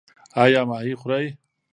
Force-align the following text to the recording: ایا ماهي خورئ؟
ایا 0.43 0.61
ماهي 0.69 0.93
خورئ؟ 1.01 1.27